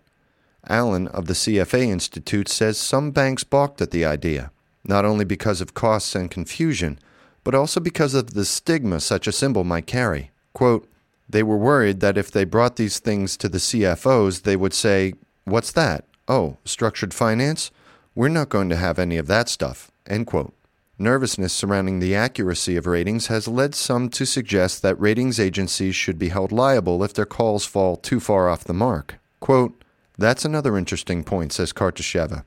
Allen 0.68 1.08
of 1.10 1.28
the 1.28 1.34
CFA 1.34 1.88
Institute 1.88 2.48
says 2.48 2.78
some 2.78 3.12
banks 3.12 3.44
balked 3.44 3.82
at 3.82 3.92
the 3.92 4.06
idea, 4.06 4.52
not 4.84 5.06
only 5.06 5.25
because 5.25 5.62
of 5.62 5.74
costs 5.74 6.16
and 6.16 6.32
confusion, 6.32 7.00
but 7.44 7.54
also 7.54 7.80
because 7.80 8.14
of 8.14 8.34
the 8.34 8.46
stigma 8.46 9.00
such 9.00 9.28
a 9.28 9.32
symbol 9.32 9.64
might 9.64 9.86
carry. 9.86 10.32
Quote, 10.54 10.88
they 11.30 11.44
were 11.44 11.58
worried 11.58 12.00
that 12.00 12.18
if 12.18 12.32
they 12.32 12.44
brought 12.44 12.75
these 12.75 13.00
things 13.00 13.38
to 13.38 13.50
the 13.50 13.58
CFOs, 13.58 14.44
they 14.44 14.56
would 14.56 14.74
say, 14.74 15.14
What's 15.44 15.72
that? 15.74 16.06
Oh, 16.28 16.58
structured 16.66 17.14
finance? 17.14 17.70
We're 18.16 18.30
not 18.30 18.50
going 18.50 18.70
to 18.70 18.75
have 18.75 18.98
any 18.98 19.18
of 19.18 19.28
that 19.28 19.48
stuff. 19.50 19.92
End 20.08 20.25
quote. 20.25 20.55
Nervousness 20.98 21.52
surrounding 21.52 22.00
the 22.00 22.16
accuracy 22.16 22.78
of 22.78 22.88
ratings 22.88 23.28
has 23.28 23.50
led 23.50 23.75
some 23.75 24.08
to 24.10 24.25
suggest 24.25 24.82
that 24.82 25.00
ratings 25.00 25.42
agencies 25.42 25.94
should 25.94 26.18
be 26.18 26.30
held 26.30 26.54
liable 26.54 27.04
if 27.04 27.14
their 27.14 27.25
calls 27.25 27.66
fall 27.66 27.98
too 27.98 28.22
far 28.22 28.48
off 28.48 28.64
the 28.64 28.74
mark. 28.74 29.20
Quote, 29.42 29.84
That's 30.18 30.46
another 30.46 30.78
interesting 30.78 31.25
point, 31.25 31.52
says 31.52 31.74
Kartasheva. 31.74 32.46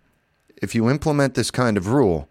If 0.63 0.75
you 0.75 0.89
implement 0.89 1.35
this 1.35 1.51
kind 1.51 1.77
of 1.77 1.89
rule, 1.89 2.27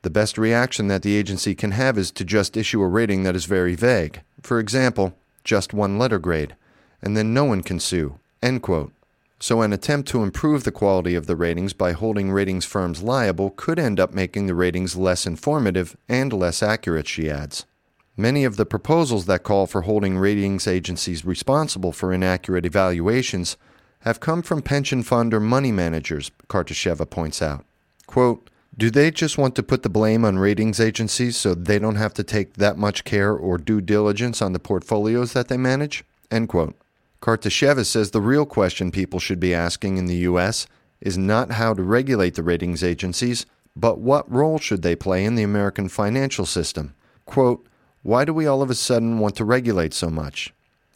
the 0.00 0.10
best 0.10 0.38
reaction 0.38 0.88
that 0.88 1.02
the 1.02 1.14
agency 1.14 1.54
can 1.54 1.72
have 1.72 1.98
is 1.98 2.10
to 2.12 2.24
just 2.24 2.56
issue 2.56 2.80
a 2.80 2.88
rating 2.88 3.24
that 3.24 3.36
is 3.36 3.44
very 3.44 3.74
vague. 3.74 4.22
For 4.42 4.58
example, 4.58 5.14
just 5.44 5.74
one 5.74 5.98
letter 5.98 6.18
grade, 6.18 6.56
and 7.02 7.14
then 7.14 7.34
no 7.34 7.44
one 7.44 7.62
can 7.62 7.78
sue. 7.78 8.18
End 8.42 8.62
quote. 8.62 8.92
So, 9.40 9.62
an 9.62 9.72
attempt 9.72 10.08
to 10.08 10.22
improve 10.22 10.64
the 10.64 10.72
quality 10.72 11.14
of 11.14 11.26
the 11.26 11.36
ratings 11.36 11.72
by 11.72 11.92
holding 11.92 12.32
ratings 12.32 12.64
firms 12.64 13.02
liable 13.02 13.50
could 13.50 13.78
end 13.78 14.00
up 14.00 14.12
making 14.12 14.46
the 14.46 14.54
ratings 14.54 14.96
less 14.96 15.26
informative 15.26 15.96
and 16.08 16.32
less 16.32 16.62
accurate, 16.62 17.06
she 17.06 17.30
adds. 17.30 17.64
Many 18.16 18.44
of 18.44 18.56
the 18.56 18.66
proposals 18.66 19.26
that 19.26 19.44
call 19.44 19.68
for 19.68 19.82
holding 19.82 20.18
ratings 20.18 20.66
agencies 20.66 21.24
responsible 21.24 21.92
for 21.92 22.12
inaccurate 22.12 22.66
evaluations 22.66 23.56
have 24.00 24.18
come 24.18 24.42
from 24.42 24.60
pension 24.60 25.04
fund 25.04 25.32
or 25.32 25.38
money 25.38 25.70
managers, 25.70 26.32
Kartasheva 26.48 27.08
points 27.08 27.40
out. 27.40 27.64
Quote, 28.08 28.50
do 28.76 28.90
they 28.90 29.10
just 29.10 29.38
want 29.38 29.54
to 29.56 29.62
put 29.62 29.82
the 29.82 29.88
blame 29.88 30.24
on 30.24 30.38
ratings 30.38 30.78
agencies 30.80 31.36
so 31.36 31.54
they 31.54 31.78
don't 31.78 31.96
have 31.96 32.14
to 32.14 32.24
take 32.24 32.54
that 32.54 32.76
much 32.76 33.04
care 33.04 33.32
or 33.32 33.58
due 33.58 33.80
diligence 33.80 34.42
on 34.42 34.52
the 34.52 34.60
portfolios 34.60 35.32
that 35.32 35.48
they 35.48 35.56
manage? 35.56 36.04
End 36.30 36.48
quote. 36.48 36.76
Kartasheva 37.20 37.84
says 37.84 38.10
the 38.10 38.20
real 38.20 38.46
question 38.46 38.90
people 38.90 39.18
should 39.18 39.40
be 39.40 39.54
asking 39.54 39.96
in 39.96 40.06
the 40.06 40.16
U.S. 40.16 40.66
is 41.00 41.18
not 41.18 41.52
how 41.52 41.74
to 41.74 41.82
regulate 41.82 42.34
the 42.34 42.42
ratings 42.42 42.84
agencies, 42.84 43.44
but 43.74 43.98
what 43.98 44.30
role 44.30 44.58
should 44.58 44.82
they 44.82 44.96
play 44.96 45.24
in 45.24 45.34
the 45.34 45.42
American 45.42 45.88
financial 45.88 46.46
system? 46.46 46.94
Quote, 47.24 47.66
why 48.02 48.24
do 48.24 48.32
we 48.32 48.46
all 48.46 48.62
of 48.62 48.70
a 48.70 48.74
sudden 48.74 49.18
want 49.18 49.36
to 49.36 49.44
regulate 49.44 49.92
so 49.92 50.08
much? 50.08 50.52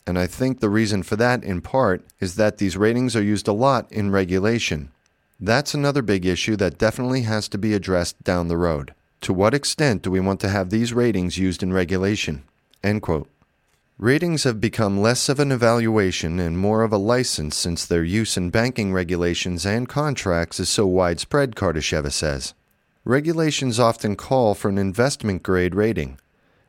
And 0.06 0.18
I 0.18 0.26
think 0.26 0.60
the 0.60 0.70
reason 0.70 1.02
for 1.02 1.16
that, 1.16 1.44
in 1.44 1.60
part, 1.60 2.04
is 2.20 2.36
that 2.36 2.58
these 2.58 2.76
ratings 2.76 3.14
are 3.14 3.22
used 3.22 3.46
a 3.46 3.52
lot 3.52 3.90
in 3.92 4.10
regulation. 4.10 4.90
That's 5.38 5.74
another 5.74 6.02
big 6.02 6.24
issue 6.24 6.56
that 6.56 6.78
definitely 6.78 7.22
has 7.22 7.48
to 7.48 7.58
be 7.58 7.74
addressed 7.74 8.22
down 8.22 8.48
the 8.48 8.56
road. 8.56 8.94
To 9.22 9.32
what 9.32 9.54
extent 9.54 10.02
do 10.02 10.10
we 10.10 10.20
want 10.20 10.40
to 10.40 10.48
have 10.48 10.70
these 10.70 10.92
ratings 10.92 11.38
used 11.38 11.62
in 11.62 11.72
regulation? 11.72 12.42
End 12.82 13.02
quote. 13.02 13.28
Ratings 14.02 14.42
have 14.42 14.60
become 14.60 15.00
less 15.00 15.28
of 15.28 15.38
an 15.38 15.52
evaluation 15.52 16.40
and 16.40 16.58
more 16.58 16.82
of 16.82 16.92
a 16.92 16.96
license 16.96 17.56
since 17.56 17.86
their 17.86 18.02
use 18.02 18.36
in 18.36 18.50
banking 18.50 18.92
regulations 18.92 19.64
and 19.64 19.88
contracts 19.88 20.58
is 20.58 20.68
so 20.68 20.88
widespread, 20.88 21.54
Kartasheva 21.54 22.10
says. 22.10 22.52
Regulations 23.04 23.78
often 23.78 24.16
call 24.16 24.56
for 24.56 24.68
an 24.68 24.76
investment 24.76 25.44
grade 25.44 25.76
rating. 25.76 26.18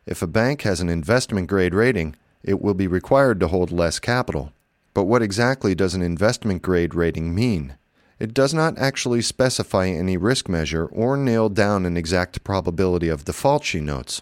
If 0.05 0.21
a 0.21 0.27
bank 0.27 0.61
has 0.61 0.79
an 0.79 0.89
investment 0.89 1.47
grade 1.47 1.73
rating, 1.73 2.15
it 2.43 2.61
will 2.61 2.75
be 2.75 2.85
required 2.85 3.39
to 3.39 3.47
hold 3.47 3.71
less 3.71 3.97
capital. 3.97 4.53
But 4.93 5.05
what 5.05 5.23
exactly 5.23 5.73
does 5.73 5.95
an 5.95 6.03
investment 6.03 6.61
grade 6.61 6.93
rating 6.93 7.33
mean? 7.33 7.77
It 8.19 8.35
does 8.35 8.53
not 8.53 8.77
actually 8.77 9.23
specify 9.23 9.87
any 9.87 10.17
risk 10.17 10.47
measure 10.47 10.85
or 10.85 11.17
nail 11.17 11.49
down 11.49 11.87
an 11.87 11.97
exact 11.97 12.43
probability 12.43 13.09
of 13.09 13.25
default, 13.25 13.63
she 13.63 13.79
notes. 13.79 14.21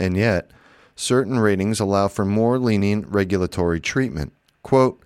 And 0.00 0.16
yet, 0.16 0.50
certain 1.00 1.38
ratings 1.38 1.80
allow 1.80 2.08
for 2.08 2.24
more 2.24 2.58
lenient 2.58 3.06
regulatory 3.08 3.80
treatment. 3.80 4.32
Quote, 4.62 5.02